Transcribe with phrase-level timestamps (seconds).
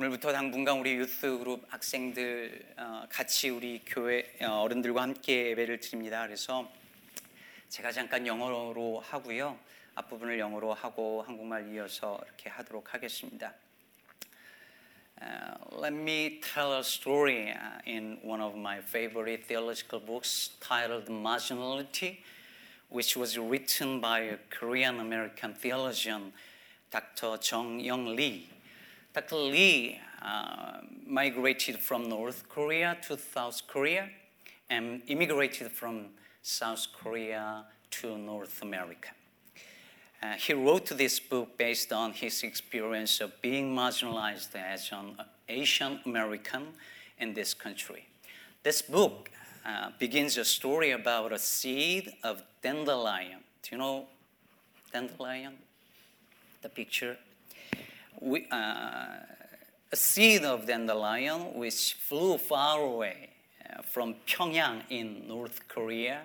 [0.00, 6.24] 오늘부터 당분간 우리 유스 그룹 학생들 어, 같이 우리 교회 어, 어른들과 함께 예배를 드립니다.
[6.24, 6.70] 그래서
[7.68, 9.58] 제가 잠깐 영어로 하고요.
[9.96, 13.52] 앞부분을 영어로 하고 한국말 이어서 이렇게 하도록 하겠습니다.
[15.20, 21.08] Uh, let me tell a story uh, in one of my favorite theological books titled
[21.08, 22.18] Marginality,
[22.88, 26.32] which was written by a Korean American theologian,
[26.92, 27.36] Dr.
[27.42, 28.57] Jung Young Lee.
[29.14, 29.36] Dr.
[29.36, 34.08] Lee uh, migrated from North Korea to South Korea
[34.68, 36.06] and immigrated from
[36.42, 39.08] South Korea to North America.
[40.22, 45.16] Uh, he wrote this book based on his experience of being marginalized as an
[45.48, 46.66] Asian American
[47.18, 48.06] in this country.
[48.62, 49.30] This book
[49.64, 53.38] uh, begins a story about a seed of dandelion.
[53.62, 54.06] Do you know
[54.92, 55.54] dandelion?
[56.62, 57.16] The picture?
[58.20, 59.18] We, uh,
[59.92, 63.30] a seed of dandelion which flew far away
[63.64, 66.22] uh, from Pyongyang in North Korea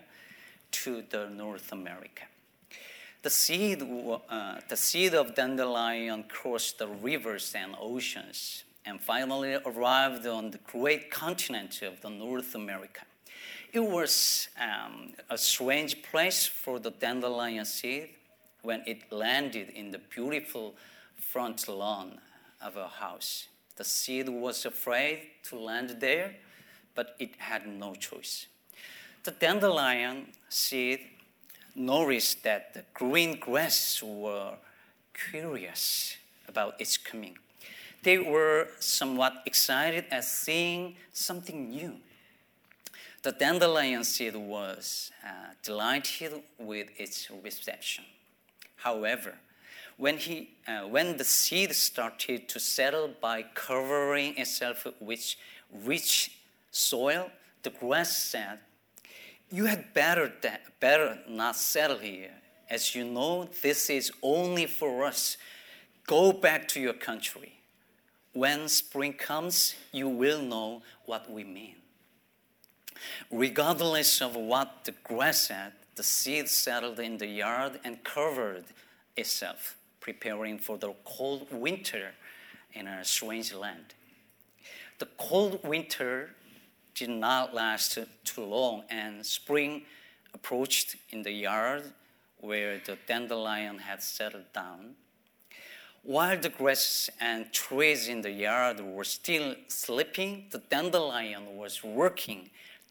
[0.71, 2.23] to the North America.
[3.21, 10.25] The seed, uh, the seed of dandelion crossed the rivers and oceans and finally arrived
[10.25, 13.01] on the great continent of the North America.
[13.71, 18.09] It was um, a strange place for the dandelion seed
[18.61, 20.73] when it landed in the beautiful
[21.19, 22.19] front lawn
[22.61, 23.47] of a house.
[23.75, 26.35] The seed was afraid to land there,
[26.95, 28.47] but it had no choice.
[29.23, 30.99] The dandelion seed
[31.75, 34.55] noticed that the green grasses were
[35.13, 37.37] curious about its coming.
[38.03, 41.95] They were somewhat excited at seeing something new.
[43.23, 48.03] The dandelion seed was uh, delighted with its reception.
[48.75, 49.35] However,
[49.97, 55.35] when, he, uh, when the seed started to settle by covering itself with
[55.71, 56.37] rich
[56.71, 57.31] soil,
[57.63, 58.59] the grass said,
[59.51, 60.31] You had better,
[60.79, 62.31] better not settle here.
[62.69, 65.37] As you know, this is only for us.
[66.07, 67.53] Go back to your country.
[68.33, 71.75] When spring comes, you will know what we mean.
[73.31, 78.65] Regardless of what the grass said, the seed settled in the yard and covered
[79.15, 82.11] itself, preparing for the cold winter
[82.73, 83.95] in a strange land.
[84.99, 86.35] The cold winter
[86.93, 89.83] did not last too long, and spring
[90.33, 91.83] approached in the yard
[92.41, 94.95] where the dandelion had settled down.
[96.03, 102.49] While the grass and trees in the yard were still sleeping, the dandelion was working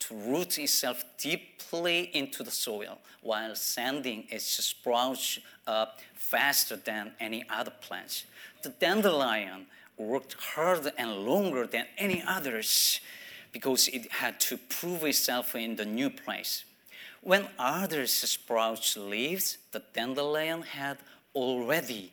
[0.08, 7.44] to root itself deeply into the soil while sending its sprouts up faster than any
[7.48, 8.24] other plants.
[8.62, 13.00] The dandelion worked harder and longer than any others
[13.52, 16.64] because it had to prove itself in the new place.
[17.20, 20.98] When others sprouts leaves, the dandelion had
[21.34, 22.12] already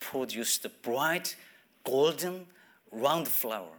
[0.00, 1.36] produced a bright,
[1.84, 2.46] golden,
[2.92, 3.76] round flower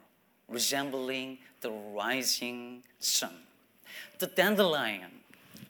[0.52, 3.34] resembling the rising sun.
[4.19, 5.12] The dandelion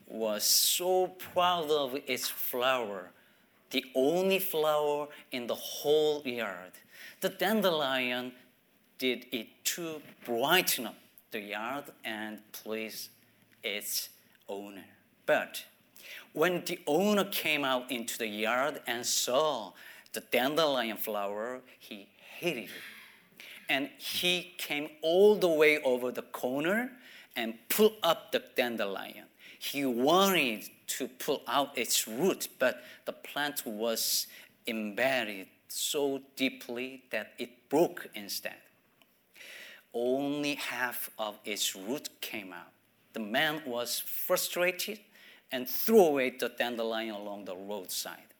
[0.08, 3.12] was so proud of its flower,
[3.70, 6.72] the only flower in the whole yard.
[7.22, 8.34] The dandelion
[8.98, 10.96] did it to brighten up
[11.32, 13.10] the yard and please
[13.64, 14.10] its
[14.50, 14.84] owner.
[15.26, 15.64] But
[16.34, 19.72] when the owner came out into the yard and saw
[20.14, 22.08] the dandelion flower, he
[22.40, 22.70] hated it.
[23.70, 26.92] And he came all the way over the corner
[27.36, 29.26] and pull up the dandelion.
[29.60, 34.28] He wanted to pull out its root, but the plant was
[34.68, 38.56] embedded so deeply that it broke instead
[39.94, 42.72] only half of its root came out.
[43.14, 45.00] The man was frustrated
[45.52, 48.34] and threw away the dandelion along the roadside.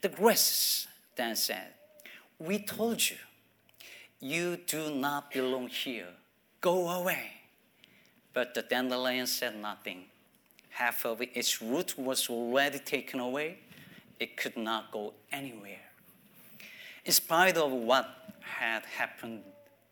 [0.00, 0.86] The grasses
[1.16, 1.74] then said,
[2.38, 3.16] We told you,
[4.20, 6.08] you do not belong here.
[6.60, 7.41] Go away.
[8.32, 10.04] But the dandelion said nothing.
[10.70, 13.58] Half of its root was already taken away.
[14.18, 15.90] It could not go anywhere.
[17.04, 18.08] In spite of what
[18.40, 19.42] had happened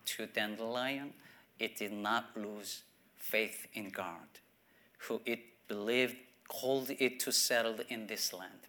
[0.06, 1.12] to dandelion,
[1.58, 2.82] it did not lose
[3.16, 4.28] faith in God,
[4.98, 6.16] who it believed
[6.48, 8.60] called it to settle in this land.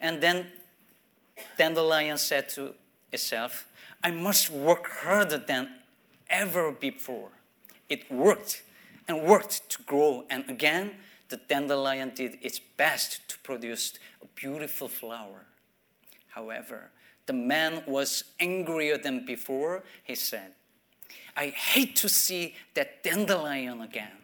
[0.00, 0.46] And then
[1.56, 2.74] dandelion said to
[3.12, 3.66] itself,
[4.02, 5.68] I must work harder than
[6.28, 7.30] ever before.
[7.88, 8.62] It worked
[9.10, 10.92] and worked to grow, and again,
[11.30, 15.46] the dandelion did its best to produce a beautiful flower.
[16.28, 16.90] However,
[17.26, 20.52] the man was angrier than before, he said,
[21.36, 24.18] I hate to see that dandelion again.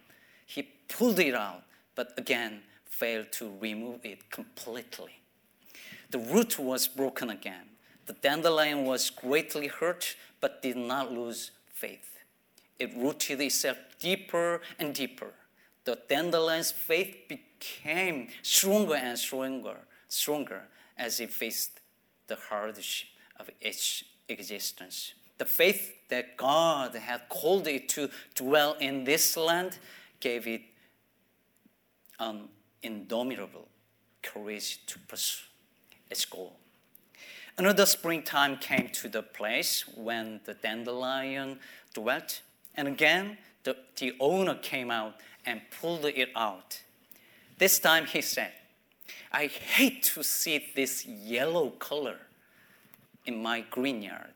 [0.47, 1.65] He pulled it out,
[1.97, 5.21] but again failed to remove it completely.
[6.11, 7.67] The root was broken again.
[8.07, 12.16] The dandelion was greatly hurt, but did not lose faith.
[12.79, 15.33] It rooted itself deeper and deeper.
[15.85, 19.79] The dandelion's faith became stronger and stronger,
[20.09, 20.63] stronger
[20.99, 21.81] as it faced
[22.27, 23.09] the hardship
[23.39, 25.15] of its existence.
[25.39, 29.79] The faith that God had called it to dwell in this land
[30.21, 30.63] gave it
[32.19, 32.49] an
[32.83, 33.69] indomitable
[34.23, 35.45] courage to pursue
[36.11, 36.57] its goal.
[37.59, 41.59] Another springtime came to the place when the dandelion
[41.95, 42.43] dwelt,
[42.77, 45.15] and again the, the owner came out
[45.45, 46.81] and pulled it out.
[47.59, 48.53] This time he said,
[49.33, 52.19] I hate to see this yellow color
[53.25, 54.33] in my green yard.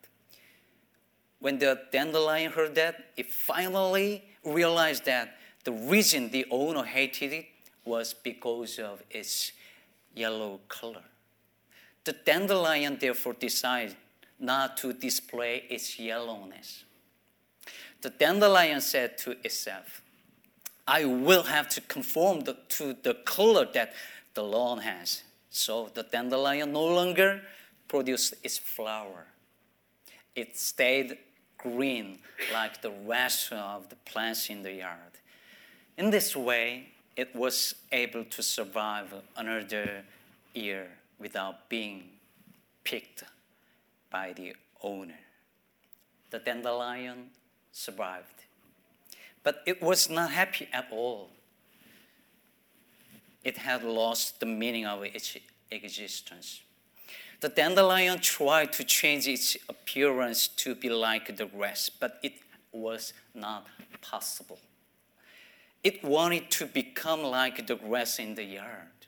[1.40, 7.46] When the dandelion heard that, it finally realized that the reason the owner hated it
[7.84, 9.52] was because of its
[10.14, 11.04] yellow color.
[12.04, 13.96] The dandelion therefore decided
[14.38, 16.84] not to display its yellowness.
[18.02, 20.02] The dandelion said to itself,
[20.86, 23.92] I will have to conform the, to the color that
[24.34, 25.22] the lawn has.
[25.50, 27.42] So the dandelion no longer
[27.88, 29.26] produced its flower.
[30.34, 31.18] It stayed
[31.58, 32.18] green
[32.52, 35.18] like the rest of the plants in the yard.
[35.98, 40.04] In this way, it was able to survive another
[40.54, 40.88] year
[41.18, 42.04] without being
[42.84, 43.24] picked
[44.10, 45.18] by the owner.
[46.30, 47.30] The dandelion
[47.72, 48.44] survived,
[49.42, 51.30] but it was not happy at all.
[53.42, 55.36] It had lost the meaning of its
[55.70, 56.60] existence.
[57.40, 62.34] The dandelion tried to change its appearance to be like the grass, but it
[62.70, 63.66] was not
[64.02, 64.58] possible.
[65.82, 69.06] It wanted to become like the grass in the yard,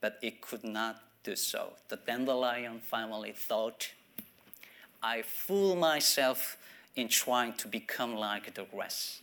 [0.00, 1.74] but it could not do so.
[1.88, 3.92] The dandelion finally thought,
[5.00, 6.56] I fool myself
[7.00, 9.22] in trying to become like the grass.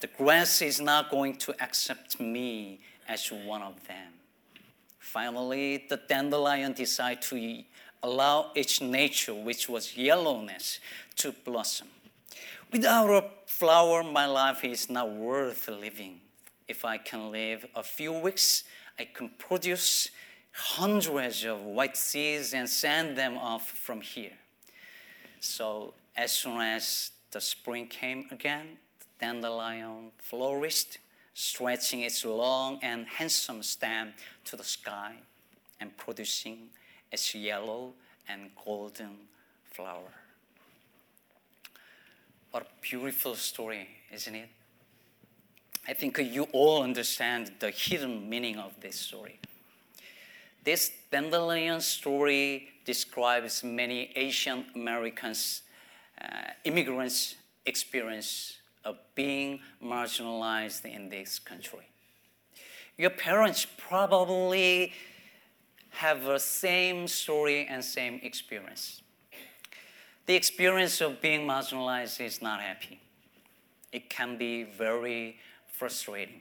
[0.00, 4.12] The grass is not going to accept me as one of them.
[4.98, 7.62] Finally, the dandelion decided to
[8.02, 10.80] allow its nature, which was yellowness,
[11.16, 11.88] to blossom.
[12.72, 16.20] Without a flower, my life is not worth living.
[16.68, 18.64] If I can live a few weeks,
[18.98, 20.10] I can produce
[20.52, 24.38] hundreds of white seeds and send them off from here.
[25.40, 30.98] So, as soon as the spring came again, the dandelion flourished,
[31.34, 34.12] stretching its long and handsome stem
[34.44, 35.14] to the sky
[35.80, 36.68] and producing
[37.10, 37.92] its yellow
[38.28, 39.16] and golden
[39.64, 40.12] flower.
[42.50, 44.48] What a beautiful story, isn't it?
[45.88, 49.38] I think you all understand the hidden meaning of this story.
[50.62, 55.62] This dandelion story describes many Asian Americans,
[56.20, 57.36] Uh, immigrants'
[57.66, 61.86] experience of being marginalized in this country.
[62.96, 64.92] Your parents probably
[65.90, 69.02] have the same story and same experience
[70.30, 73.00] the experience of being marginalized is not happy.
[73.90, 76.40] It can be very frustrating.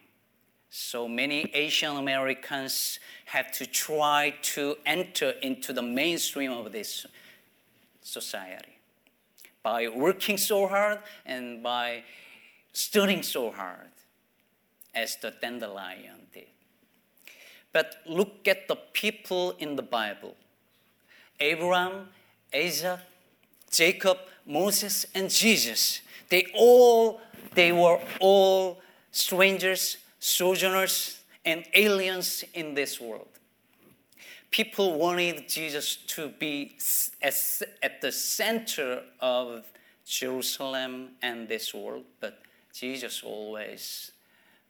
[0.70, 7.08] So many Asian Americans have to try to enter into the mainstream of this
[8.04, 8.79] society
[9.64, 12.04] by working so hard and by
[12.74, 13.92] studying so hard,
[14.96, 16.48] as the dandelion did.
[17.72, 20.36] But look at the people in the Bible
[21.40, 22.10] Abraham,
[22.54, 23.00] Isaac,
[23.72, 26.02] Jacob, Moses, and Jesus.
[26.30, 27.22] They all
[27.54, 33.29] they were all strangers, sojourners, and aliens in this world.
[34.52, 36.76] People wanted Jesus to be
[37.22, 39.66] at the center of
[40.06, 42.42] Jerusalem and this world, but
[42.74, 44.12] Jesus always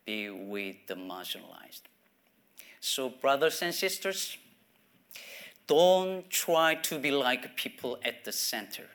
[0.06, 1.84] be with the marginalized.
[2.82, 4.38] So, brothers and sisters,
[5.68, 8.88] don't try to be like people at the center.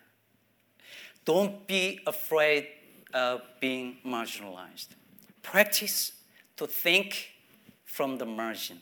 [1.24, 2.66] Don't be afraid
[3.14, 4.88] of being marginalized.
[5.42, 6.12] Practice
[6.56, 7.30] to think
[7.84, 8.80] from the margin.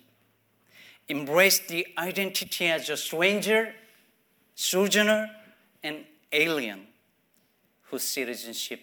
[1.12, 3.74] Embrace the identity as a stranger,
[4.54, 5.28] sojourner,
[5.82, 6.86] and alien
[7.82, 8.80] whose citizenship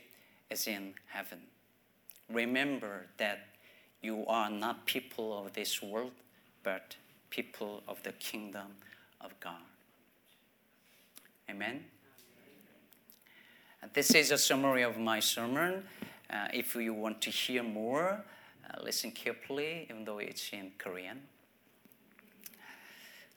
[0.51, 1.39] is in heaven.
[2.31, 3.47] Remember that
[4.03, 6.11] you are not people of this world,
[6.61, 6.95] but
[7.31, 8.75] people of the kingdom
[9.21, 9.65] of God.
[11.49, 11.83] Amen.
[13.91, 15.83] This is a summary of my sermon.
[16.29, 18.23] Uh, if you want to hear more,
[18.69, 21.21] uh, listen carefully, even though it's in Korean.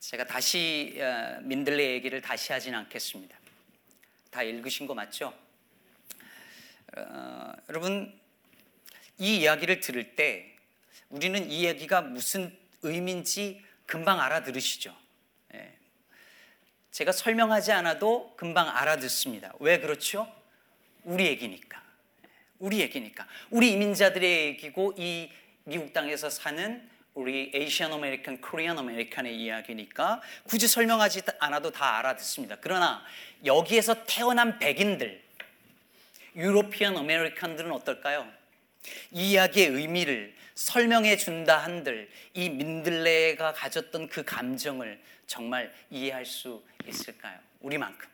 [0.03, 3.39] 제가 다시 어, 민들레 얘기를 다시 하진 않겠습니다.
[4.33, 5.33] 다 읽으신 거 맞죠?
[6.97, 8.13] 어, 여러분
[9.19, 10.57] 이 이야기를 들을 때
[11.09, 14.93] 우리는 이 얘기가 무슨 의미인지 금방 알아들으시죠.
[15.55, 15.73] 예.
[16.91, 19.53] 제가 설명하지 않아도 금방 알아듣습니다.
[19.61, 20.27] 왜 그렇죠?
[21.05, 21.81] 우리 얘기니까.
[22.59, 23.29] 우리 얘기니까.
[23.51, 25.31] 우리 이민자들의 얘기고 이
[25.63, 32.57] 미국 땅에서 사는 우리 Asian American, Korean American의 이야기니까 굳이 설명하지 않아도 다 알아듣습니다.
[32.61, 33.05] 그러나
[33.45, 35.23] 여기에서 태어난 백인들,
[36.37, 38.27] European American들은 어떨까요?
[39.11, 47.39] 이 이야기의 의미를 설명해 준다 한들 이 민들레가 가졌던 그 감정을 정말 이해할 수 있을까요?
[47.61, 48.09] 우리만큼.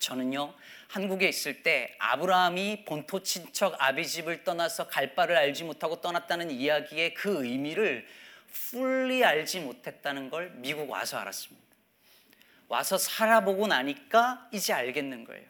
[0.00, 0.54] 저는요,
[0.88, 7.14] 한국에 있을 때 아브라함이 본토 친척 아비 집을 떠나서 갈 바를 알지 못하고 떠났다는 이야기의
[7.14, 8.06] 그 의미를
[8.52, 11.60] 풀리 알지 못했다는 걸 미국 와서 알았습니다.
[12.68, 15.44] 와서 살아보고 나니까 이제 알겠는 거예요.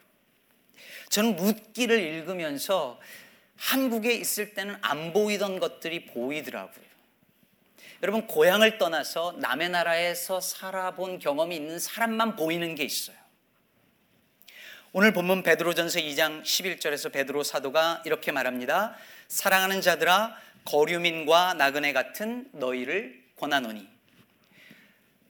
[1.09, 2.99] 저는 룻기를 읽으면서
[3.55, 6.85] 한국에 있을 때는 안 보이던 것들이 보이더라고요.
[8.03, 13.20] 여러분 고향을 떠나서 남의 나라에서 살아본 경험이 있는 사람만 보이는 게 있어요.
[14.93, 18.93] 오늘 본문 베드로전서 2장 11절에서 베드로 사도가 이렇게 말합니다.
[19.29, 23.87] 사랑하는 자들아 거류민과 나그네 같은 너희를 권하노니.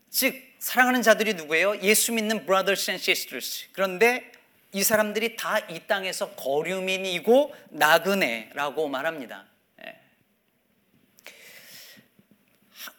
[0.10, 1.80] 즉 사랑하는 자들이 누구예요?
[1.84, 3.68] 예수 믿는 brothers and sisters.
[3.72, 4.32] 그런데
[4.74, 9.46] 이 사람들이 다 이 땅에서 거류민이고 나그네라고 말합니다.
[9.86, 10.00] 예.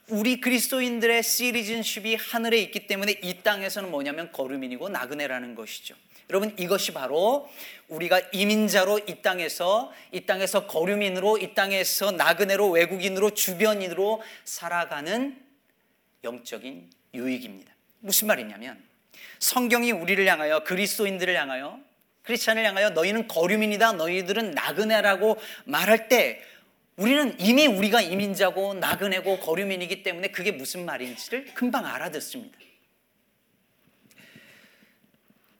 [0.06, 5.96] 우리 그리스도인들의 시리즌십이 하늘에 있기 때문에 이 땅에서는 뭐냐면 거류민이고 나그네라는 것이죠.
[6.30, 7.48] 여러분 이것이 바로
[7.88, 15.38] 우리가 이민자로 이 땅에서 이 땅에서 거류민으로 이 땅에서 나그네로 외국인으로 주변인으로 살아가는
[16.24, 17.72] 영적인 유익입니다.
[18.00, 18.82] 무슨 말이냐면
[19.38, 21.80] 성경이 우리를 향하여 그리스도인들을 향하여
[22.22, 26.40] 크리스찬을 향하여 너희는 거류민이다 너희들은 나그네라고 말할 때
[26.96, 32.58] 우리는 이미 우리가 이민자고 나그네고 거류민이기 때문에 그게 무슨 말인지를 금방 알아듣습니다.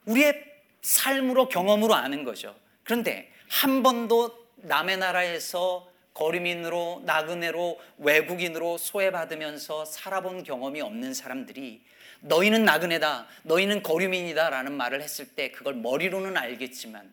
[0.04, 0.51] 우리의
[0.83, 2.55] 삶으로 경험으로 아는 거죠.
[2.85, 11.83] 그런데 한 번도 남의 나라에서 거류민으로 나그네로 외국인으로 소외받으면서 살아본 경험이 없는 사람들이
[12.21, 17.12] 너희는 나그네다, 너희는 거류민이다라는 말을 했을 때 그걸 머리로는 알겠지만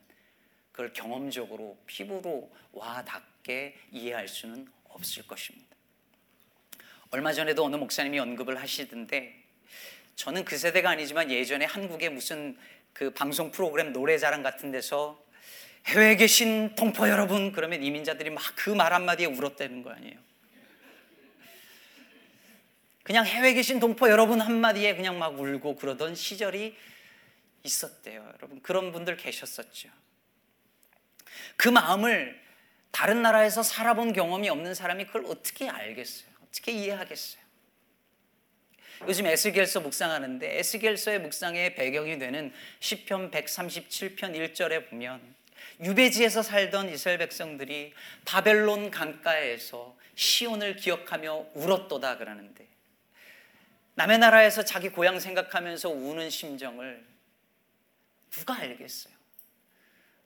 [0.71, 5.67] 그걸 경험적으로 피부로 와 닿게 이해할 수는 없을 것입니다.
[7.11, 9.35] 얼마 전에도 어느 목사님이 언급을 하시던데
[10.15, 12.57] 저는 그 세대가 아니지만 예전에 한국에 무슨
[12.99, 15.23] 그 방송 프로그램 노래자랑 같은 데서
[15.85, 20.19] 해외에 계신 동포 여러분 그러면 이민자들이 막 그 말 한마디에 울었다는 거 아니에요.
[23.03, 26.75] 그냥 해외에 계신 동포 여러분 한마디에 그냥 막 울고 그러던 시절이
[27.63, 28.33] 있었대요.
[28.35, 29.87] 여러분 그런 분들 계셨었죠.
[31.55, 32.37] 그 마음을
[32.91, 36.29] 다른 나라에서 살아본 경험이 없는 사람이 그걸 어떻게 알겠어요?
[36.43, 37.38] 어떻게 이해하겠어요?
[39.07, 45.21] 요즘 에스겔서 묵상하는데 에스겔서의 묵상의 배경이 되는 시편 137편 1절에 보면
[45.81, 47.93] 유배지에서 살던 이스라엘 백성들이
[48.25, 52.67] 바벨론 강가에서 시온을 기억하며 울었도다 그러는데
[53.95, 57.05] 남의 나라에서 자기 고향 생각하면서 우는 심정을
[58.29, 59.18] 누가 알겠어요?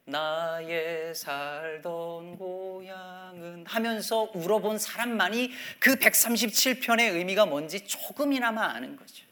[0.06, 9.26] 나의 살던 고향은 하면서 울어본 사람만이 그 137편의 의미가 뭔지 조금이나마 아는 거죠.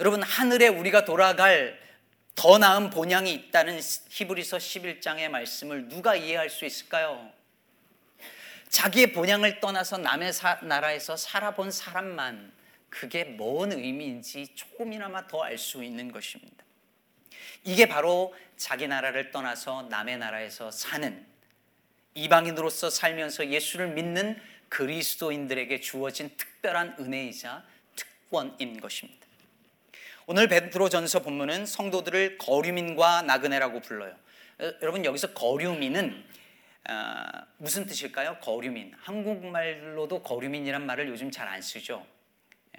[0.00, 1.80] 여러분, 하늘에 우리가 돌아갈
[2.34, 7.32] 더 나은 본향이 있다는 히브리서 11장의 말씀을 누가 이해할 수 있을까요?
[8.68, 12.52] 자기의 본향을 떠나서 남의 사, 나라에서 살아본 사람만
[12.90, 16.64] 그게 뭔 의미인지 조금이나마 더 알 수 있는 것입니다.
[17.64, 21.24] 이게 바로 자기 나라를 떠나서 남의 나라에서 사는
[22.14, 27.62] 이방인으로서 살면서 예수를 믿는 그리스도인들에게 주어진 특별한 은혜이자
[27.94, 29.26] 특권인 것입니다.
[30.26, 34.16] 오늘 베드로전서 본문은 성도들을 거류민과 나그네라고 불러요.
[34.82, 36.24] 여러분 여기서 거류민은
[36.88, 37.24] 어,
[37.58, 38.38] 무슨 뜻일까요?
[38.40, 38.92] 거류민.
[39.00, 42.06] 한국말로도 거류민이란 말을 요즘 잘 안 쓰죠.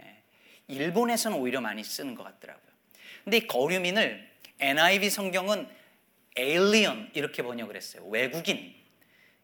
[0.02, 0.22] 예,
[0.68, 2.72] 일본에서는 오히려 많이 쓰는 것 같더라고요.
[3.26, 4.27] 근데 이 거류민을
[4.60, 5.68] NIV 성경은
[6.38, 8.06] alien 이렇게 번역을 했어요.
[8.08, 8.74] 외국인.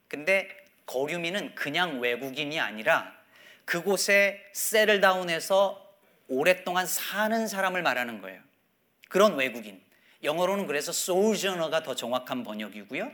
[0.07, 0.47] 근데
[0.85, 3.15] 거류민은 그냥 외국인이 아니라
[3.65, 5.79] 그곳에 셀을 다운해서
[6.27, 8.41] 오랫동안 사는 사람을 말하는 거예요.
[9.09, 9.81] 그런 외국인.
[10.23, 13.11] 영어로는 그래서 sojourner가 더 정확한 번역이고요.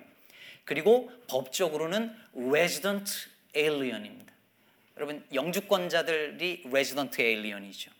[0.65, 3.11] 그리고 법적으로는 resident
[3.55, 4.31] alien입니다.
[4.97, 7.91] 여러분 영주권자들이 resident alien이죠.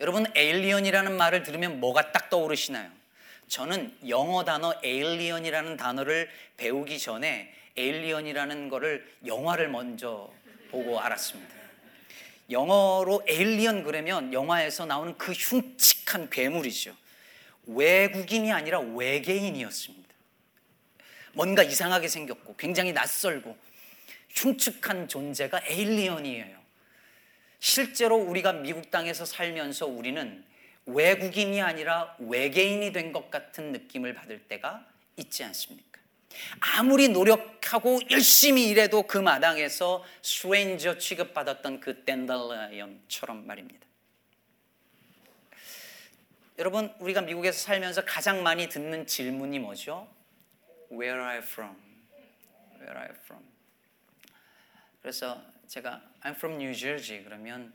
[0.00, 2.90] 여러분 alien이라는 말을 들으면 뭐가 딱 떠오르시나요?
[3.48, 10.32] 저는 영어 단어 alien이라는 단어를 배우기 전에 alien이라는 거를 영화를 먼저
[10.70, 11.54] 보고 알았습니다.
[12.50, 16.94] 영어로 alien 그러면 영화에서 나오는 그 흉측한 괴물이죠.
[17.66, 20.04] 외국인이 아니라 외계인이었습니다.
[21.32, 23.56] 뭔가 이상하게 생겼고 굉장히 낯설고
[24.30, 26.63] 흉측한 존재가 에일리언이에요.
[27.64, 30.44] 실제로 우리가 미국 땅에서 살면서 우리는
[30.84, 35.98] 외국인이 아니라 외계인이 된 것 같은 느낌을 받을 때가 있지 않습니까?
[36.60, 43.86] 아무리 노력하고 열심히 일해도 그 마당에서 스트레인저 취급받았던 그 댄달라이언처럼 말입니다.
[46.58, 50.06] 여러분, 우리가 미국에서 살면서 가장 많이 듣는 질문이 뭐죠?
[50.92, 51.76] Where are you from?
[52.74, 53.42] Where are you from?
[55.00, 57.72] 그래서 제가 I'm from New Jersey 그러면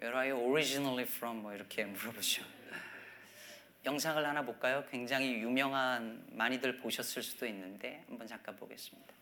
[0.00, 1.42] Where are you originally from?
[1.42, 2.42] 뭐 이렇게 물어보죠.
[3.84, 4.84] 영상을 하나 볼까요?
[4.90, 9.12] 굉장히 유명한 많이들 보셨을 수도 있는데 한번 잠깐 보겠습니다.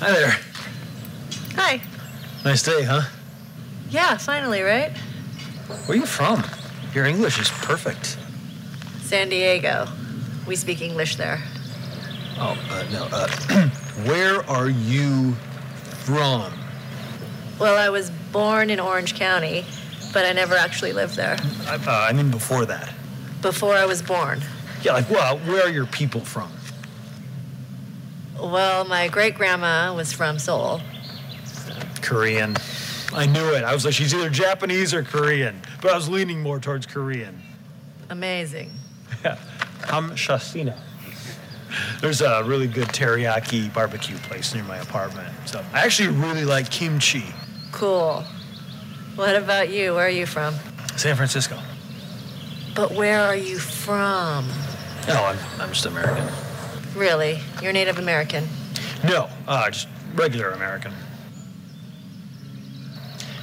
[0.00, 0.32] Hi there.
[1.56, 1.80] Hi.
[2.44, 3.02] Nice day, huh?
[3.90, 4.92] Yeah, finally, right?
[5.68, 6.44] Where are you from?
[6.94, 8.16] Your English is perfect.
[9.02, 9.86] San Diego.
[10.46, 11.42] We speak English there.
[12.38, 13.08] Oh, uh, no.
[13.12, 13.68] Uh,
[14.06, 15.34] where are you
[16.04, 16.52] from?
[17.58, 19.66] Well, I was born in Orange County,
[20.12, 21.36] but I never actually lived there.
[21.66, 22.92] I, uh, I mean, before that.
[23.42, 24.40] Before I was born.
[24.82, 26.50] Yeah, like, well, where are your people from?
[28.40, 30.80] Well, my great grandma was from Seoul.
[32.00, 32.56] Korean.
[33.12, 33.64] I knew it.
[33.64, 37.40] I was like, she's either Japanese or Korean, but I was leaning more towards Korean.
[38.10, 38.70] Amazing.
[39.24, 39.38] Yeah.
[39.88, 40.78] I'm Shastina.
[42.00, 45.28] There's a really good teriyaki barbecue place near my apartment.
[45.46, 47.24] So I actually really like kimchi.
[47.72, 48.24] Cool.
[49.16, 49.94] What about you?
[49.94, 50.54] Where are you from?
[50.96, 51.58] San Francisco.
[52.74, 54.46] But where are you from?
[55.08, 56.28] No, I'm, I'm just American.
[56.94, 57.40] Really?
[57.62, 58.46] You're Native American?
[59.04, 60.92] No, uh, just regular American.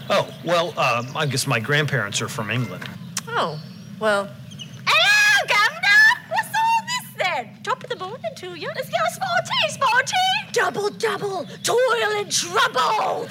[0.09, 2.87] Oh, well, um, I guess my grandparents are from England.
[3.27, 3.59] Oh,
[3.99, 4.29] well.
[4.85, 6.27] Hello, Governor!
[6.29, 7.63] What's all this then?
[7.63, 8.69] Top of the morning to you.
[8.75, 10.51] Let's go sporty, sporty!
[10.51, 13.27] Double, double, toil and trouble!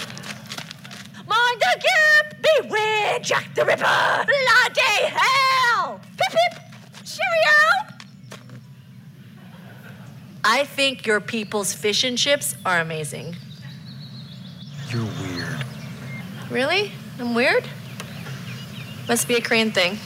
[1.26, 2.34] Mind the gap!
[2.62, 4.24] Beware Jack the Ripper!
[4.26, 6.00] Bloody hell!
[6.16, 6.60] Pip pip!
[7.04, 7.94] Cheerio!
[10.42, 13.37] I think your people's fish and chips are amazing.
[16.55, 16.93] Really?
[17.19, 17.69] I'm weird?
[19.09, 19.99] Must be a Korean thing.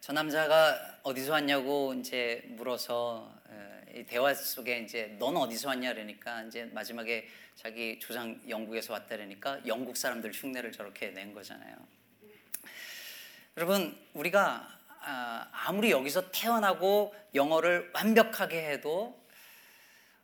[0.00, 3.32] 저 남자가 어디서 왔냐고 이제 물어서
[4.08, 9.96] 대화 속에 이제 넌 어디서 왔냐 그러니까 이제 마지막에 자기 조상 영국에서 왔다 그러니까 영국
[9.96, 11.76] 사람들 흉내를 저렇게 낸 거잖아요.
[13.56, 19.20] 여러분 우리가 아, 아무리 여기서 태어나고 영어를 완벽하게 해도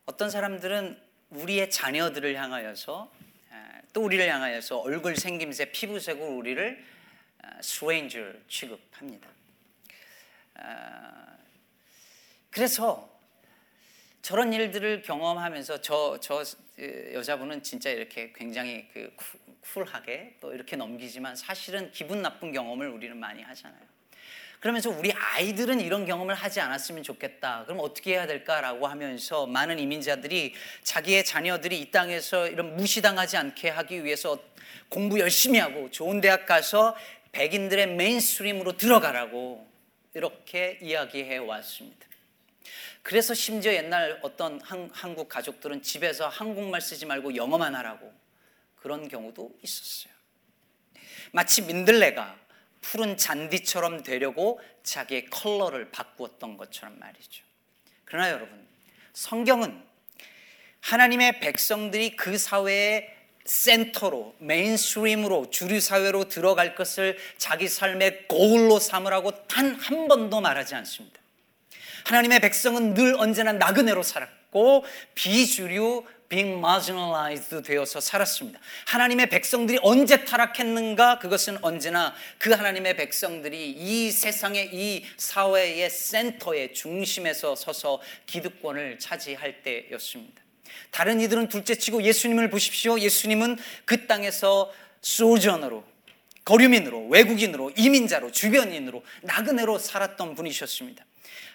[0.07, 3.13] 어떤 사람들은 우리의 자녀들을 향하여서
[3.51, 6.85] 아, 또 우리를 향하여서 얼굴 생김새 피부색으로 우리를
[8.49, 9.29] 취급합니다.
[10.55, 11.37] 아,
[12.51, 13.19] 그래서
[14.23, 16.45] 저런 일들을 경험하면서 저, 저
[17.15, 19.15] 여자분은 진짜 이렇게 굉장히 그
[19.61, 23.98] 쿨하게 또 이렇게 넘기지만 사실은 기분 나쁜 경험을 우리는 많이 하잖아요.
[24.61, 27.65] 그러면서 우리 아이들은 이런 경험을 하지 않았으면 좋겠다.
[27.65, 34.05] 그럼 어떻게 해야 될까라고 하면서 많은 이민자들이 자기의 자녀들이 이 땅에서 이런 무시당하지 않게 하기
[34.05, 34.39] 위해서
[34.89, 36.97] 공부 열심히 하고 좋은 대학 가서
[37.33, 39.69] 백인들의 mainstream으로 들어가라고
[40.15, 42.09] 이렇게 이야기해 왔습니다.
[43.03, 48.13] 그래서 심지어 옛날 어떤 한, 한국 가족들은 집에서 한국말 쓰지 말고 영어만 하라고
[48.77, 50.13] 그런 경우도 있었어요.
[51.33, 52.48] 마치 민들레가
[52.81, 57.45] 푸른 잔디처럼 되려고 자기의 컬러를 바꾸었던 것처럼 말이죠.
[58.05, 58.67] 그러나 여러분,
[59.13, 59.83] 성경은
[60.81, 63.15] 하나님의 백성들이 그 사회의
[63.45, 71.19] 센터로 mainstream으로 주류 사회로 들어갈 것을 자기 삶의 goal로 삼으라고 단 한 번도 말하지 않습니다.
[72.05, 78.61] 하나님의 백성은 늘 언제나 나그네로 살았고 비주류 being marginalized 되어서 살았습니다.
[78.87, 81.19] 하나님의 백성들이 언제 타락했는가?
[81.19, 90.43] 그것은 언제나 그 하나님의 백성들이 이 세상의 이 사회의 센터의 중심에서 서서 기득권을 차지할 때였습니다.
[90.91, 92.99] 다른 이들은 둘째치고 예수님을 보십시오.
[92.99, 95.85] 예수님은 그 땅에서 sojourner로
[96.45, 101.05] 거류민으로 외국인으로 이민자로 주변인으로 나그네로 살았던 분이셨습니다.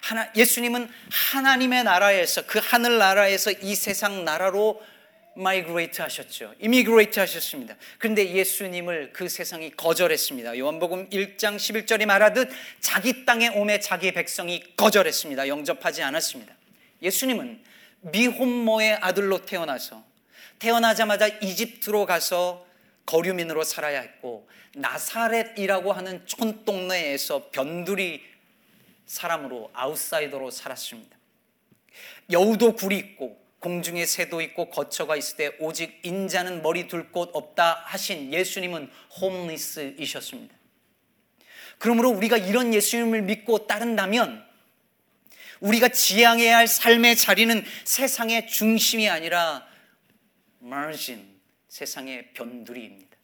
[0.00, 4.82] 하나, 예수님은 하나님의 나라에서 그 하늘 나라에서 이 세상 나라로
[5.36, 6.54] migrate 하셨죠.
[6.60, 7.76] immigrate 하셨습니다.
[7.98, 10.58] 그런데 예수님을 그 세상이 거절했습니다.
[10.58, 15.48] 요한복음 1장 11절이 말하듯 자기 땅에 오매 자기 백성이 거절했습니다.
[15.48, 16.54] 영접하지 않았습니다.
[17.02, 17.62] 예수님은
[18.00, 20.04] 미혼모의 아들로 태어나서
[20.58, 22.66] 태어나자마자 이집트로 가서
[23.06, 28.22] 거류민으로 살아야 했고 나사렛이라고 하는 촌 동네에서 변두리
[29.06, 31.16] 사람으로 아웃사이더로 살았습니다.
[32.30, 37.84] 여우도 굴이 있고 공중에 새도 있고 거처가 있을 때 오직 인자는 머리 둘 곳 없다
[37.86, 38.90] 하신 예수님은
[39.20, 40.54] 홈리스이셨습니다.
[41.78, 44.44] 그러므로 우리가 이런 예수님을 믿고 따른다면
[45.60, 49.66] 우리가 지향해야 할 삶의 자리는 세상의 중심이 아니라
[50.62, 51.38] margin,
[51.68, 53.16] 세상의 변두리입니다.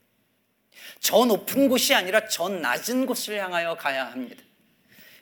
[1.01, 4.43] 저 높은 곳이 아니라 저 낮은 곳을 향하여 가야 합니다.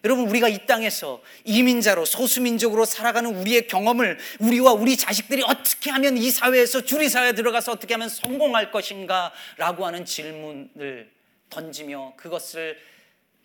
[0.05, 6.31] 여러분 우리가 이 땅에서 이민자로 소수민족으로 살아가는 우리의 경험을 우리와 우리 자식들이 어떻게 하면 이
[6.31, 11.11] 사회에서 주리 사회에 들어가서 어떻게 하면 성공할 것인가 라고 하는 질문을
[11.51, 12.79] 던지며 그것을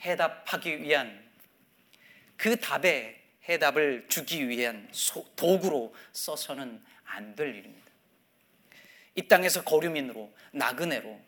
[0.02, 1.24] 해답하기 위한
[2.38, 4.90] 그 답에 해답을 주기 위한
[5.36, 7.92] 도구로 써서는 안 될 일입니다.
[9.16, 11.20] 이 땅에서 거류민으로 나그네로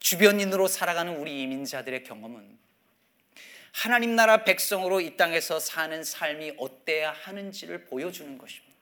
[0.00, 2.58] 주변인으로 살아가는 우리 이민자들의 경험은
[3.78, 8.76] 하나님 나라 백성으로 이 땅에서 사는 삶이 어때야 하는지를 보여주는 것입니다.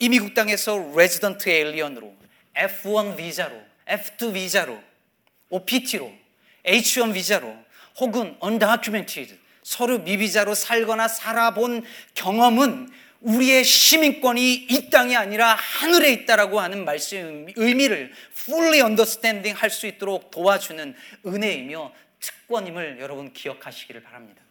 [0.00, 2.12] 이 미국 땅에서 resident alien으로
[2.56, 4.82] F1 비자로 F2 비자로
[5.50, 6.12] OPT로
[6.64, 7.56] H1 비자로
[8.00, 11.84] 혹은 undocumented 서류 미비자로 살거나 살아본
[12.16, 12.88] 경험은
[13.20, 20.30] 우리의 시민권이 이 땅이 아니라 하늘에 있다라고 하는 말씀 의미를 fully understanding 할 수 있도록
[20.30, 20.94] 도와주는
[21.26, 24.42] 은혜이며 특권임을 여러분 기억하시기를 바랍니다.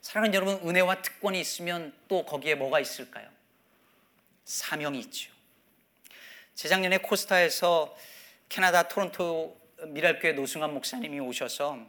[0.00, 3.28] 사랑하는 여러분, 은혜와 특권이 있으면 또 거기에 뭐가 있을까요?
[4.44, 5.30] 사명이 있죠.
[6.54, 7.96] 재작년에 코스타에서
[8.48, 11.86] 캐나다 토론토 미랄교회 노승환 목사님이 오셔서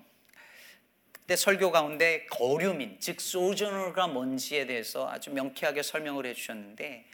[1.24, 7.06] 그때 설교 가운데 거류민, 즉 소저너가 뭔지에 대해서 아주 명쾌하게 설명을 해주셨는데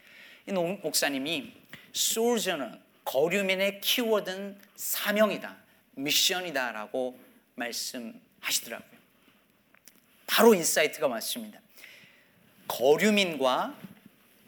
[0.48, 1.52] 이 목사님이
[1.92, 2.72] 소저너,
[3.04, 5.56] 거류민의 키워드는 사명이다,
[5.92, 7.20] 미션이다라고
[7.54, 8.98] 말씀하시더라고요.
[10.26, 11.60] 바로 insight가 맞습니다.
[12.66, 13.78] 거류민과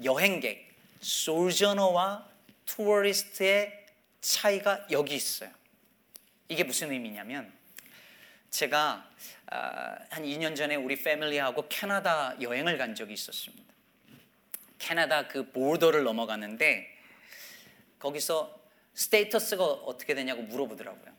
[0.02, 2.28] 여행객, sojourner와
[2.66, 3.86] tourist의
[4.20, 5.50] 차이가 여기 있어요.
[6.48, 7.52] 이게 무슨 의미냐면
[8.50, 9.08] 제가
[9.41, 9.41] 아,
[10.10, 13.72] 한 2년 전에 우리 family하고 캐나다 여행을 간 적이 있었습니다.
[14.78, 16.88] 캐나다 그 border를 넘어갔는데
[17.98, 18.60] 거기서
[18.94, 21.12] 스테이터스가 어떻게 되냐고 물어보더라고요.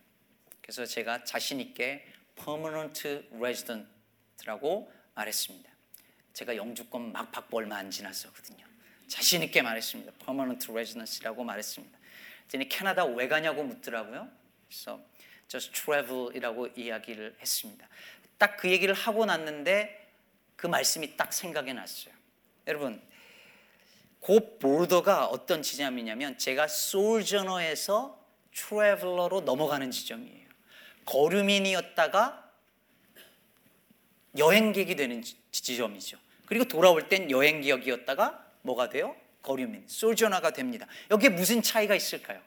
[0.62, 5.70] 그래서 제가 자신 있게 permanent resident라고 말했습니다.
[6.34, 8.66] 제가 영주권 막 받고 얼마 안 지났었거든요.
[9.08, 10.12] 자신 있게 말했습니다.
[10.26, 12.00] permanent residency라고 말했습니다.
[12.48, 14.30] 그랬더니 캐나다 왜 가냐고 묻더라고요.
[14.68, 15.00] 그래서
[15.48, 17.88] just travel이라고 이야기를 했습니다.
[18.44, 20.06] 딱 그 얘기를 하고 났는데
[20.58, 22.14] 그 말씀이 딱 생각이 났어요.
[22.68, 23.02] 여러분,
[24.20, 28.22] 그 border가 어떤 지점이냐면 제가 sojourner에서
[28.54, 30.50] traveler로 넘어가는 지점이에요.
[31.06, 32.52] 거류민이었다가
[34.38, 36.18] 여행객이 되는 지점이죠.
[36.46, 39.16] 그리고 돌아올 땐 여행객이었다가 뭐가 돼요?
[39.42, 40.86] 거류민, sojourner가 됩니다.
[41.12, 42.42] 여기에 무슨 차이가 있을까요?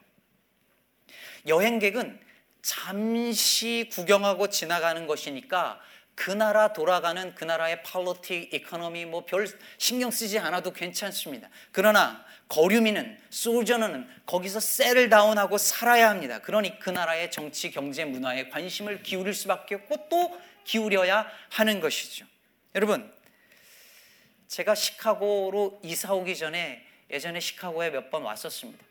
[1.46, 2.25] 여행객은
[2.66, 5.80] 잠시 구경하고 지나가는 것이니까
[6.16, 9.46] 그 나라 돌아가는 그 나라의 politics economy 뭐 별
[9.78, 11.48] 신경 쓰지 않아도 괜찮습니다.
[11.70, 16.40] 그러나 거류민은 소저는 거기서 셀을 다운하고 살아야 합니다.
[16.40, 22.26] 그러니 그 나라의 정치, 경제, 문화에 관심을 기울일 수밖에 없고 또 기울여야 하는 것이죠.
[22.74, 23.12] 여러분,
[24.48, 28.84] 제가 시카고로 이사 오기 전에 예전에 시카고에 몇 번 왔었습니다.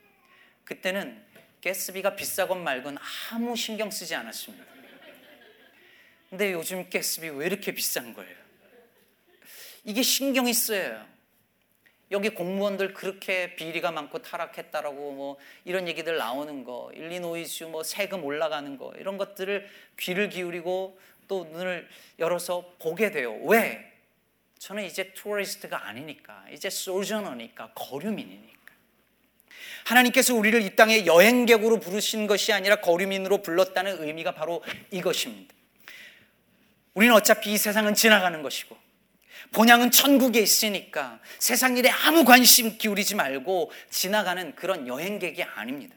[0.64, 1.22] 그때는
[1.62, 2.98] 가스비가 비싸건 말건
[3.30, 4.64] 아무 신경 쓰지 않았습니다.
[6.30, 8.36] 근데 요즘 가스비 왜 이렇게 비싼 거예요?
[9.84, 11.06] 이게 신경이 쓰여요.
[12.12, 18.76] 여기 공무원들 그렇게 비리가 많고 타락했다라고 뭐 이런 얘기들 나오는 거, 일리노이주 뭐 세금 올라가는
[18.76, 21.88] 거 이런 것들을 귀를 기울이고 또 눈을
[22.18, 23.34] 열어서 보게 돼요.
[23.44, 23.92] 왜?
[24.58, 28.55] 저는 이제 투어리스트가 아니니까 이제 소저너니까 거류민이니까
[29.86, 35.54] 하나님께서 우리를 이 땅에 여행객으로 부르신 것이 아니라 거류민으로 불렀다는 의미가 바로 이것입니다.
[36.94, 38.76] 우리는 어차피 이 세상은 지나가는 것이고
[39.52, 45.94] 본향은 천국에 있으니까 세상 일에 아무 관심 기울이지 말고 지나가는 그런 여행객이 아닙니다.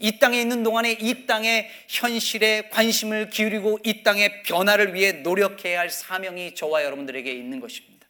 [0.00, 5.90] 이 땅에 있는 동안에 이 땅의 현실에 관심을 기울이고 이 땅의 변화를 위해 노력해야 할
[5.90, 8.06] 사명이 저와 여러분들에게 있는 것입니다.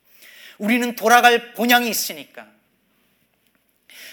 [0.57, 2.58] 우리는 돌아갈 본향이 있으니까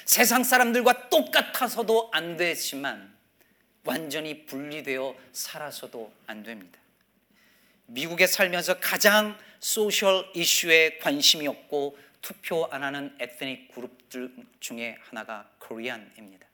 [0.05, 3.15] 세상 사람들과 똑같아서도 안 되지만
[3.83, 6.79] 완전히 분리되어 살아서도 안 됩니다.
[7.87, 16.47] 미국에 살면서 가장 social issue에 관심이 없고 투표 안 하는 ethnic group들 중에 하나가 Korean입니다.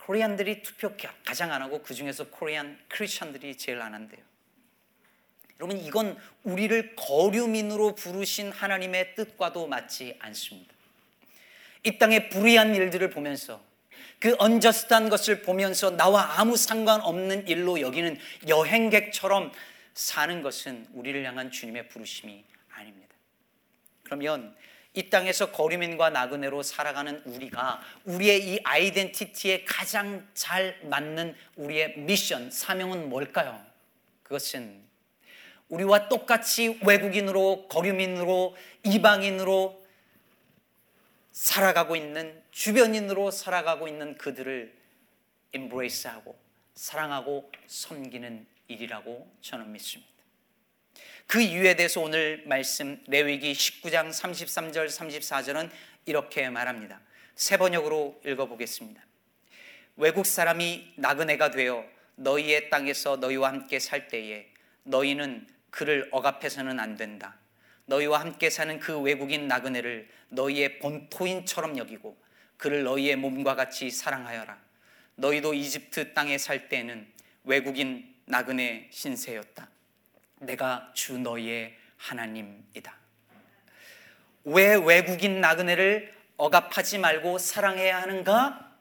[0.00, 4.24] Korean들이 투표 가장 안 하고 그 중에서 Korean Christian들이 제일 안 한대요.
[5.60, 10.74] 여러분 이건 우리를 거류민으로 부르신 하나님의 뜻과도 맞지 않습니다.
[11.84, 13.62] 이 땅의 불의한 일들을 보면서
[14.18, 19.52] 그 언저스트한 것을 보면서 나와 아무 상관없는 일로 여기는 여행객처럼
[19.94, 23.14] 사는 것은 우리를 향한 주님의 부르심이 아닙니다.
[24.02, 24.54] 그러면
[24.94, 33.10] 이 땅에서 거류민과 나그네로 살아가는 우리가 우리의 이 아이덴티티에 가장 잘 맞는 우리의 미션, 사명은
[33.10, 33.62] 뭘까요?
[34.22, 34.82] 그것은
[35.68, 39.84] 우리와 똑같이 외국인으로, 거류민으로, 이방인으로
[41.32, 44.72] 살아가고 있는 주변인으로 살아가고 있는 그들을
[45.52, 46.36] embrace하고
[46.74, 50.12] 사랑하고 섬기는 일이라고 저는 믿습니다.
[51.26, 55.70] 그 이유에 대해서 오늘 말씀 레위기 19장 33절 34절은
[56.06, 57.00] 이렇게 말합니다.
[57.34, 59.04] 세 번역으로 읽어보겠습니다.
[59.96, 64.46] 외국 사람이 나그네가 되어 너희의 땅에서 너희와 함께 살 때에
[64.84, 67.36] 너희는 그를 억압해서는 안 된다.
[67.86, 72.16] 너희와 함께 사는 그 외국인 나그네를 너희의 본토인처럼 여기고
[72.56, 74.58] 그를 너희의 몸과 같이 사랑하여라.
[75.16, 77.06] 너희도 이집트 땅에 살 때에는
[77.44, 79.68] 외국인 나그네 신세였다.
[80.40, 82.94] 내가 주 너희의 하나님이다.
[84.44, 88.74] 왜 외국인 나그네를 억압하지 말고 사랑해야 하는가?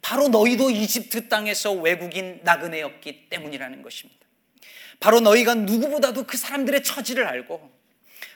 [0.00, 4.23] 바로 너희도 이집트 땅에서 외국인 나그네였기 때문이라는 것입니다.
[5.00, 7.74] 바로 너희가 누구보다도 그 사람들의 처지를 알고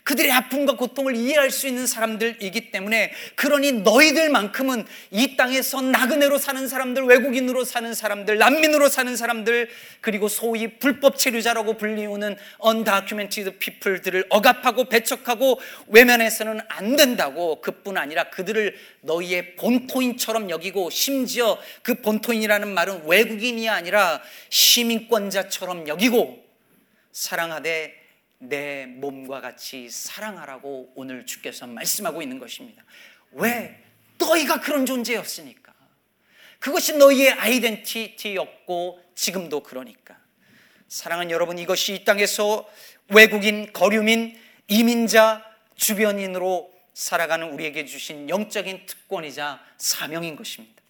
[0.09, 7.03] 그들의 아픔과 고통을 이해할 수 있는 사람들이기 때문에 그러니 너희들만큼은 이 땅에서 나그네로 사는 사람들,
[7.03, 9.69] 외국인으로 사는 사람들, 난민으로 사는 사람들,
[10.01, 18.75] 그리고 소위 불법 체류자라고 불리우는 undocumented people들을 억압하고 배척하고 외면해서는 안 된다고 그뿐 아니라 그들을
[19.03, 26.48] 너희의 본토인처럼 여기고 심지어 그 본토인이라는 말은 외국인이 아니라 시민권자처럼 여기고
[27.19, 28.01] 사랑하되
[28.39, 32.85] 내 몸과 같이 사랑하라고 오늘 주께서 말씀하고 있는 것입니다.
[33.33, 33.83] 왜?
[34.19, 35.75] 너희가 그런 존재였으니까.
[36.61, 40.17] 그것이 너희의 아이덴티티였고 지금도 그러니까.
[40.87, 42.69] 사랑하는 여러분 이것이 이 땅에서
[43.09, 50.81] 외국인, 거류민, 이민자, 주변인으로 살아가는 우리에게 주신 영적인 특권이자 사명인 것입니다.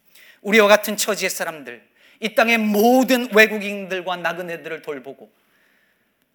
[0.42, 1.88] 우리와 같은 처지의 사람들,
[2.20, 5.38] 이 땅의 모든 외국인들과 나그네들을 돌보고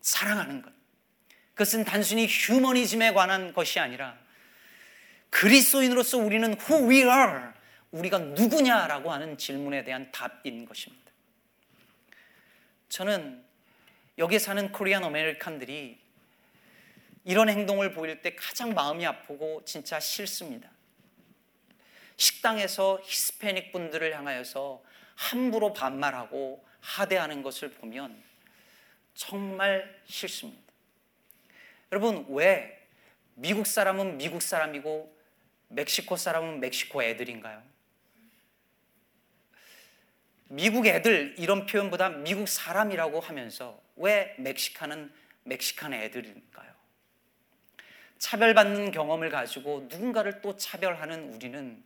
[0.04, 0.72] 사랑하는 것.
[1.54, 4.18] 그것은 단순히 휴머니즘에 관한 것이 아니라
[5.30, 7.54] 그리스도인으로서 우리는 who we are,
[7.92, 11.12] 우리가 누구냐라고 하는 질문에 대한 답인 것입니다.
[12.90, 13.44] 저는
[14.18, 16.00] 여기 사는 Korean American들이
[17.24, 20.70] 이런 행동을 보일 때 가장 마음이 아프고 진짜 싫습니다.
[22.18, 24.84] 식당에서 히스패닉 분들을 향하여서
[25.16, 28.22] 함부로 반말하고 하대하는 것을 보면
[29.14, 30.62] 정말 싫습니다.
[31.92, 32.88] 여러분, 왜
[33.36, 35.16] 미국 사람은 미국 사람이고
[35.70, 37.62] 멕시코 사람은 멕시코 애들인가요?
[40.50, 45.12] 미국 애들 이런 표현보다 미국 사람이라고 하면서 왜 멕시칸은
[45.44, 46.74] 멕시칸 애들일까요?
[48.20, 51.84] 차별받는 경험을 가지고 누군가를 또 차별하는 우리는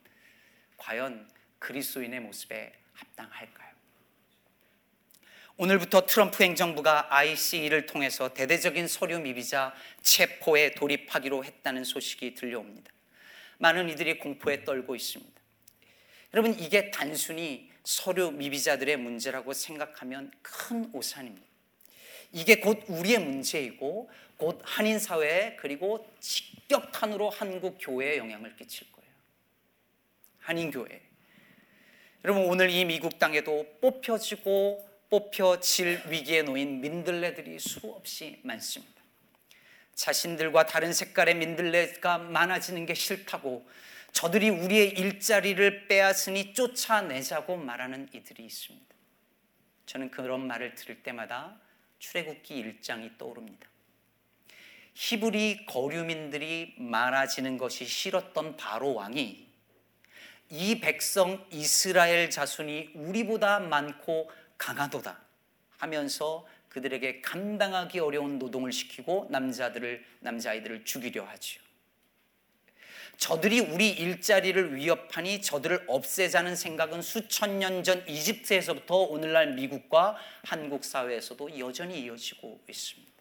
[0.77, 3.66] 과연 그리스도인의 모습에 합당할까요?
[5.59, 12.91] 오늘부터 트럼프 행정부가 ICE를 통해서 대대적인 서류 미비자 체포에 돌입하기로 했다는 소식이 들려옵니다.
[13.57, 15.41] 많은 이들이 공포에 떨고 있습니다.
[16.35, 21.47] 여러분, 이게 단순히 서류 미비자들의 문제라고 생각하면 큰 오산입니다.
[22.33, 29.09] 이게 곧 우리의 문제이고 곧 한인 사회 그리고 직격탄으로 한국 교회에 영향을 끼칠 거예요.
[30.37, 31.01] 한인 교회.
[32.23, 39.01] 여러분 오늘 이 미국 땅에도 뽑혀지고 뽑혀질 위기에 놓인 민들레들이 수없이 많습니다.
[39.95, 43.67] 자신들과 다른 색깔의 민들레가 많아지는 게 싫다고
[44.11, 48.87] 저들이 우리의 일자리를 빼앗으니 쫓아내자고 말하는 이들이 있습니다.
[49.85, 51.59] 저는 그런 말을 들을 때마다
[51.99, 53.67] 출애굽기 1장이 떠오릅니다.
[54.93, 59.47] 히브리 거류민들이 많아지는 것이 싫었던 바로 왕이
[60.49, 65.19] 이 백성 이스라엘 자손이 우리보다 많고 강하도다
[65.77, 71.61] 하면서 그들에게 감당하기 어려운 노동을 시키고 남자들을 남자아이들을 죽이려 하지요.
[73.17, 81.57] 저들이 우리 일자리를 위협하니 저들을 없애자는 생각은 수천 년 전 이집트에서부터 오늘날 미국과 한국 사회에서도
[81.57, 83.11] 여전히 이어지고 있습니다.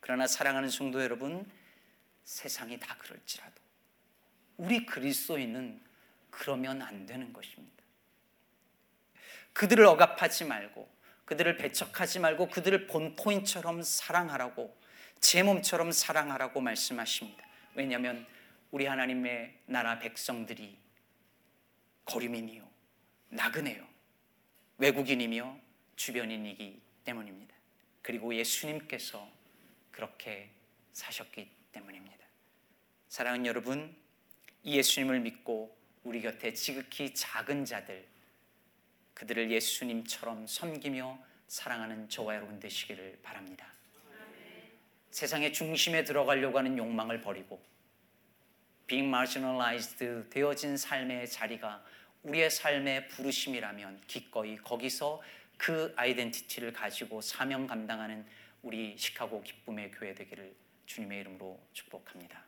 [0.00, 1.50] 그러나 사랑하는 성도 여러분,
[2.24, 3.54] 세상이 다 그럴지라도
[4.58, 5.80] 우리 그리스도인은
[6.30, 7.82] 그러면 안 되는 것입니다.
[9.52, 10.88] 그들을 억압하지 말고
[11.24, 14.76] 그들을 배척하지 말고 그들을 본토인처럼 사랑하라고
[15.20, 17.44] 제 몸처럼 사랑하라고 말씀하십니다.
[17.74, 18.26] 왜냐하면
[18.70, 20.78] 우리 하나님의 나라 백성들이
[22.04, 22.66] 거류민이요
[23.30, 23.86] 나그네요
[24.78, 25.58] 외국인이며
[25.96, 27.54] 주변인이기 때문입니다.
[28.02, 29.28] 그리고 예수님께서
[29.90, 30.50] 그렇게
[30.92, 32.24] 사셨기 때문입니다.
[33.08, 33.94] 사랑하는 여러분,
[34.62, 38.06] 이 예수님을 믿고 우리 곁에 지극히 작은 자들
[39.18, 43.66] 그들을 예수님처럼 섬기며 사랑하는 저와 여러분 되시기를 바랍니다.
[45.10, 47.60] 세상의 중심에 들어가려고 하는 욕망을 버리고
[48.86, 51.84] being marginalized 되어진 삶의 자리가
[52.22, 55.20] 우리의 삶의 부르심이라면 기꺼이 거기서
[55.56, 58.24] 그 아이덴티티를 가지고 사명 감당하는
[58.62, 60.54] 우리 시카고 기쁨의 교회 되기를
[60.86, 62.47] 주님의 이름으로 축복합니다.